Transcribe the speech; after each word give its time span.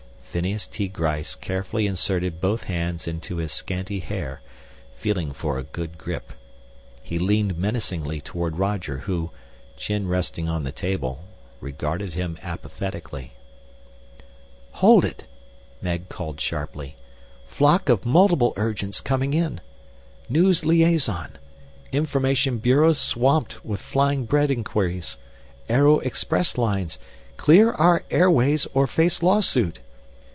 Phineas 0.33 0.65
T. 0.65 0.87
Gryce 0.87 1.35
carefully 1.35 1.85
inserted 1.85 2.39
both 2.39 2.63
hands 2.63 3.05
into 3.05 3.35
his 3.35 3.51
scanty 3.51 3.99
hair, 3.99 4.39
feeling 4.95 5.33
for 5.33 5.59
a 5.59 5.63
good 5.63 5.97
grip. 5.97 6.31
He 7.03 7.19
leaned 7.19 7.57
menacingly 7.57 8.21
toward 8.21 8.55
Roger 8.55 8.99
who, 8.99 9.31
chin 9.75 10.07
resting 10.07 10.47
on 10.47 10.63
the 10.63 10.71
table, 10.71 11.25
regarded 11.59 12.13
him 12.13 12.37
apathetically. 12.41 13.33
"Hold 14.75 15.03
it!" 15.03 15.25
Meg 15.81 16.07
called 16.07 16.39
sharply. 16.39 16.95
"Flock 17.45 17.89
of 17.89 18.05
multiple 18.05 18.53
urgents 18.55 19.01
coming 19.03 19.33
in. 19.33 19.59
News 20.29 20.63
Liaison: 20.63 21.37
information 21.91 22.57
bureaus 22.59 23.01
swamped 23.01 23.65
with 23.65 23.81
flying 23.81 24.23
bread 24.23 24.49
inquiries. 24.49 25.17
Aero 25.67 25.99
expresslines: 25.99 26.97
Clear 27.35 27.73
our 27.73 28.05
airways 28.09 28.65
or 28.73 28.87
face 28.87 29.21
law 29.21 29.41
suit. 29.41 29.81